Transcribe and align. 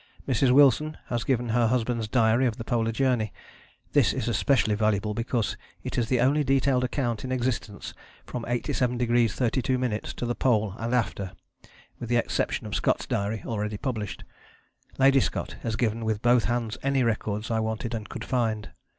Mrs. 0.27 0.49
Wilson 0.49 0.97
has 1.09 1.23
given 1.23 1.49
her 1.49 1.67
husband's 1.67 2.07
diary 2.07 2.47
of 2.47 2.57
the 2.57 2.63
Polar 2.63 2.91
Journey: 2.91 3.31
this 3.93 4.13
is 4.13 4.27
especially 4.27 4.73
valuable 4.73 5.13
because 5.13 5.57
it 5.83 5.95
is 5.95 6.09
the 6.09 6.19
only 6.19 6.43
detailed 6.43 6.83
account 6.83 7.23
in 7.23 7.31
existence 7.31 7.93
from 8.25 8.41
87° 8.45 8.97
32´ 8.97 10.13
to 10.15 10.25
the 10.25 10.33
Pole 10.33 10.73
and 10.79 10.95
after, 10.95 11.33
with 11.99 12.09
the 12.09 12.17
exception 12.17 12.65
of 12.65 12.73
Scott's 12.73 13.05
Diary 13.05 13.43
already 13.45 13.77
published. 13.77 14.23
Lady 14.97 15.19
Scott 15.19 15.57
has 15.61 15.75
given 15.75 16.03
with 16.03 16.23
both 16.23 16.45
hands 16.45 16.79
any 16.81 17.03
records 17.03 17.51
I 17.51 17.59
wanted 17.59 17.93
and 17.93 18.09
could 18.09 18.25
find. 18.25 18.71